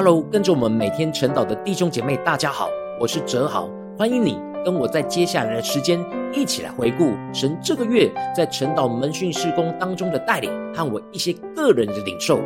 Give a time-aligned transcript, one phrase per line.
[0.00, 2.68] Hello，跟着我们每天晨祷的弟兄姐妹，大家好，
[3.00, 3.68] 我是哲豪，
[3.98, 5.98] 欢迎你跟我在接下来的时间
[6.32, 12.38] 一起来回顾神这个月在晨祷门训事工当中的带领和我一些个人的领受。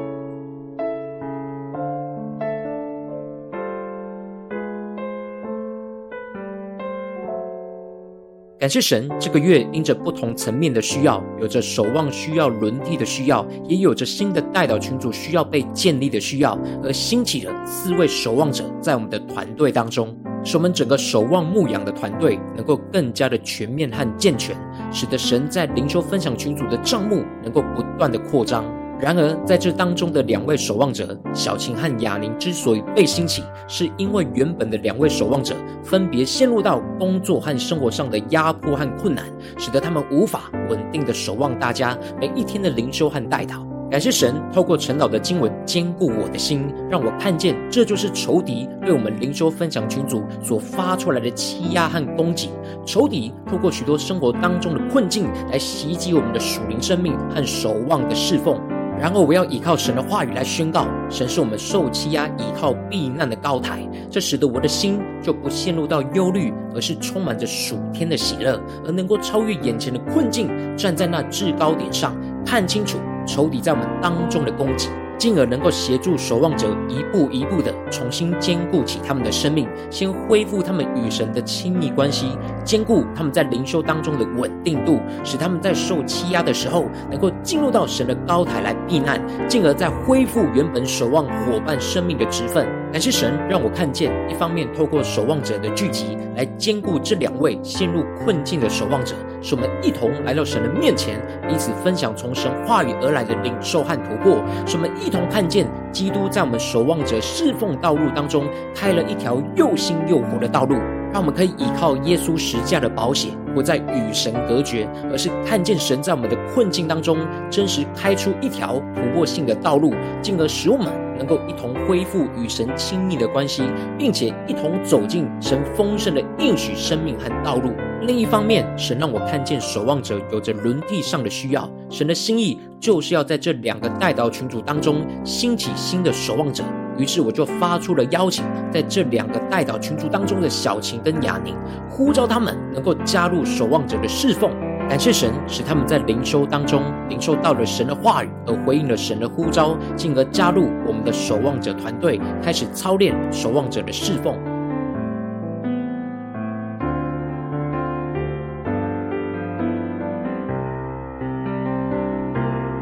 [8.62, 24.56] 感谢神，这个月因着不同层面的需要，有着守望需要轮替的需要，也有着新的代祷群组需要被建立的需要，而兴起了四位守望者在我们的团队当中，使我们整个守望牧养的团队能够更加的全面和健全，
[24.92, 28.65] 使得神在灵修分享群组的帐目能够不断的扩张。
[29.02, 39.24] 然而，在这当中的两位守望者小晴和雅宁之所以被兴起，是因为原本的两位守望者分别陷入到工作和生活上的压迫和困难，
[39.59, 43.66] 使得他们无法稳定的守望大家每一天的灵修和代祷。
[43.91, 52.51] 感谢神透过陈老的经文坚固我的心，让我看见这就是仇敌对我们灵修分享群组所发出来的欺压和攻击。
[52.87, 58.59] 仇敌透过许多生活当中的困境来袭击我们的属灵生命和守望的侍奉。
[59.02, 63.84] 然后我要依靠神的话语来宣告，神是我们受欺压、依靠避难的高台。
[64.08, 72.16] 这使得我的心就不陷入到忧虑，而是充满着属天的喜乐，而能够超越眼前的困境，站在那制高点上，
[72.47, 74.88] 看清楚仇敌在我们当中的攻击。
[75.19, 92.81] 进而能够协助守望者一步一步的重新兼顾起他们的生命，先恢复他们与神的亲密关系，兼顾他们在灵修当中的稳定度，使他们在受欺压的时候能够进入到神的高台来避难，进而再恢复原本守望伙伴生命的职分。
[92.93, 104.93] 感谢神让我看见，一方面透过守望者的聚集来兼顾这两位陷入困境的守望者，使我们一同来到神的面前，彼此分享从神话语而来的领受和突破，使我们。
[105.03, 110.76] 一同看见基督在我们守望者侍奉道路当中开了一条又新又活的道路，
[111.12, 117.18] 让我们可以依靠耶稣十架的保险，不再与神隔绝，而是看见神在我们的困境当中
[117.50, 119.92] 真实开出一条突破性的道路，
[120.22, 120.86] 进而使我们
[121.18, 123.62] 能够一同恢复与神亲密的关系，
[123.98, 127.72] 并且一同走进神丰盛的应许生命和道路。
[128.00, 131.70] 另一方面，神让我看见守望者有着轮替上的需要。
[131.90, 136.64] 神的心意就是要在这两个代祷群组当中兴起新的守望者。
[136.98, 141.56] 于是我就发出了邀请，在这两个代祷群组当中的小晴跟雅宁，
[141.88, 144.50] 呼召他们能够加入守望者的侍奉。
[144.88, 154.36] 感谢神，使他们在灵修当中领受到了神的话语，而回应了神的呼召，进而加入我们的守望者团队，开始操练守望者的侍奉。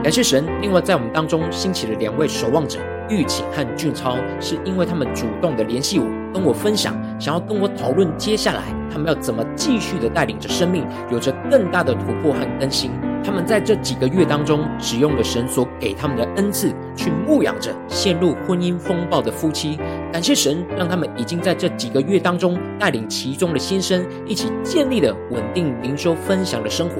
[0.02, 12.92] 感谢神，另外在我们当中兴起了两位守望者玉琴和俊超，是因为他们主动的联系我，跟我分享，想要跟我讨论接下来他们要怎么继续的带领着生命，有着更大的突破和更新。
[13.22, 19.78] 他们在这几个月当中，使用了神所给他们的恩赐，去牧养着陷入婚姻风暴的夫妻。
[20.10, 26.94] 感谢神，让他们已经在这几个月当中，带领其中的先生一起建立了稳定灵修分享的生活。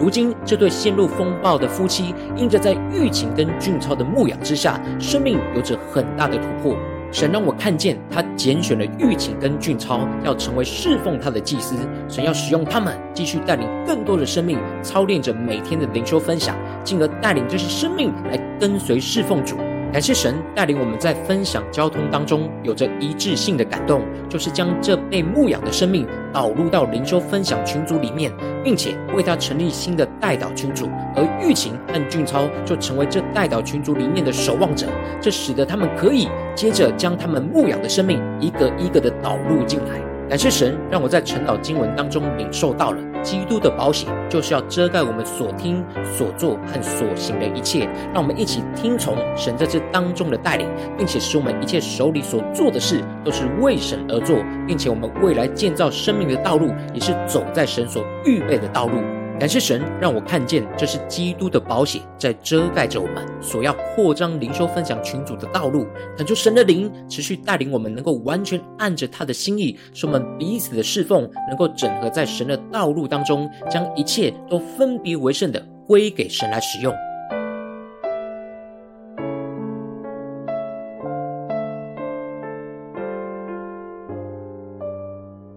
[0.00, 6.76] 如今，这对陷入风暴的夫妻，因着在玉琴跟俊超的牧养之下，生命有着很大的突破。
[7.12, 11.76] 神让我看见，他拣选了玉琴跟俊超，要成为侍奉他的祭司。
[12.08, 19.56] 神要使用他们，继续带领更多的生命，操练着每天的灵修分享，进而带领这些生命来跟随侍奉主。
[19.92, 28.32] 感谢神带领我们在分享交通当中有着一致性的感动，就是将这被牧养的生命导入到灵修分享群组里面，
[28.64, 34.88] 并且为他成立新的代导群组，而玉琴和俊超就成为这代导群组里面的守望者，
[35.20, 40.00] 这使得他们可以接着将他们牧养的生命一个一个的导入进来。
[40.28, 45.84] 感谢神，让我在晨祷经文当中领受到了基督的保险，就是要遮盖我们所听、
[46.16, 47.88] 所做和所行的一切。
[48.12, 54.36] 让我们一起听从神在这当中的带领，并且使我们一切手里所做的事都是为神而做，
[54.68, 58.98] 并且我们未来建造生命的道路也是走在神所预备的道路。
[59.38, 65.86] 感谢神，让我看见这是基督的保险在遮盖着我们所要扩张灵修分享群组的道路。
[66.16, 76.94] 恳求神的灵持续带领我们，能够完全按着他的心意，使我们彼此的侍奉能够整合在神的道路当中，将一切都分别为圣的归给神来使用。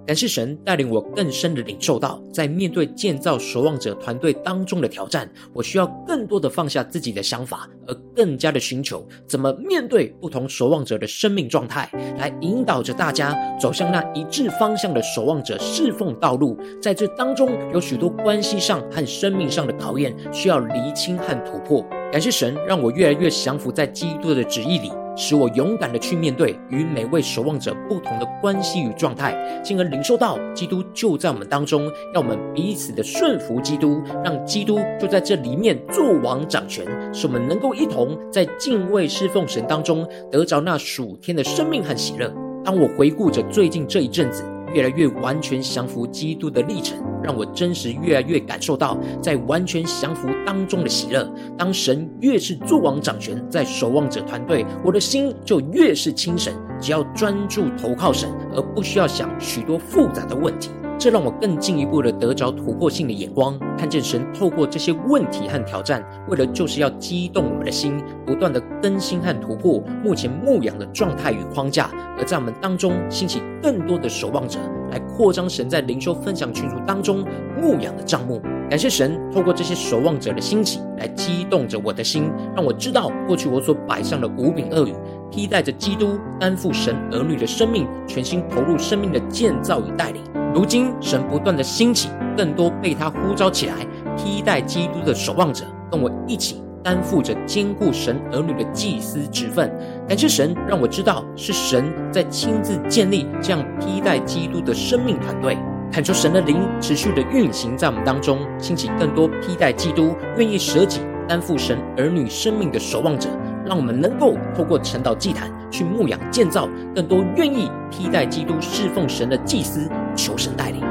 [0.07, 16.57] 感谢神带领我更深的领受到，在面对建造守望者团队当中的挑战，我需要更多的放下自己的想法，而更加的寻求怎么面对不同守望者的生命状态，来引导着大家走向那一致方向的守望者侍奉道路。
[16.81, 21.85] 在这当中，有许多关系上和生命上的考验，需要厘清和突破。
[22.13, 42.31] 感谢神，让我越来越降服在基督的旨意里，使我勇敢的去面对与每位守望者不同的关系与状态，进而领受到基督就在我们当中，让我们彼此的顺服基督，让基督就在这里面做王掌权，使我们能够一同在敬畏侍奉神当中得着那属天的生命和喜乐。
[42.63, 44.43] 当我回顾着最近这一阵子，
[44.77, 51.27] 越来越完全降服基督的历程，让我真实越来越感受到在完全降服当中的喜乐。
[51.57, 56.53] 当神越是作王掌权，在守望者团队，我的心就越是清神。
[56.79, 60.69] 只要专注投靠神，而不需要想许多复杂的问题。
[60.99, 74.57] 这让我更进一步的得着突破性的眼光，看见神透过这些问题和挑战，为了就是要激动我们的心，不断的更新和突破目前牧养的状态与框架，而在我们当中兴起更多的守望者，
[74.91, 77.23] 来扩张神在灵修分享群组当中
[77.61, 78.41] 牧养的帐目。
[78.69, 84.93] 感谢神透过这些守望者的兴起，来激动着我的心，让我知道过去我所摆上的五饼二鱼，
[85.31, 90.21] 披戴着基督担负神儿女的生命，全心投入生命的建造与带领。
[90.53, 93.73] 如今，神不断的兴起更多被他呼召起来，
[94.17, 99.71] 披戴基督的守望者，跟我一起担负着兼顾神儿女的祭司职分。
[100.07, 105.57] 感谢神，让我知道是神在亲自建立这样披戴基督的生命团队。
[105.91, 113.29] 恳求神的灵持续的运行在我们当中，兴起更多披戴基督、愿意舍己担负神儿女生命的守望者。
[113.67, 120.81] 让我们能够透过晨祷祭坛去牧养建造更多愿意替代基督侍奉神的祭司，求神带领。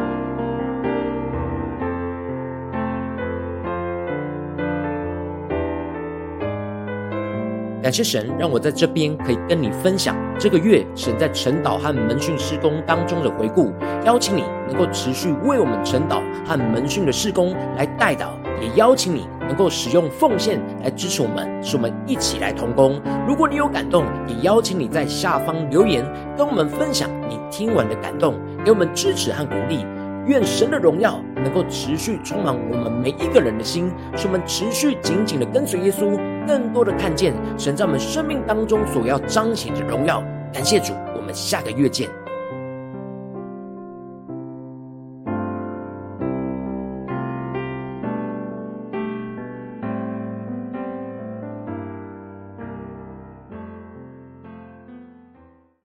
[7.82, 13.72] 感谢神，让我在这边可以跟你分享这个月神在晨祷和门训施工当中的回顾，
[14.04, 18.30] 邀请你能够持续为我们晨祷和门训的施工来代祷，
[18.60, 19.28] 也邀请你。
[19.46, 23.00] 能够使用奉献来支持我们，使我们一起来同工。
[23.26, 26.04] 如果你有感动，也邀请你在下方留言，
[26.36, 28.34] 跟我们分享你听完的感动，
[28.64, 29.84] 给我们支持和鼓励。
[30.26, 36.18] 愿神的荣耀能够持续充满我们每一个人的心，使我们持续紧紧的跟随耶稣，
[36.48, 40.20] 更多的看见神在我们生命当中所要彰显的荣耀。
[40.52, 42.25] 感谢主，我们下个月见。